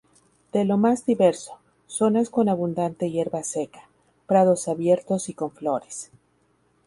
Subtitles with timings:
[0.51, 3.87] De lo más diverso, zonas con abundante hierba seca,
[4.25, 6.09] prados abiertos y con flores.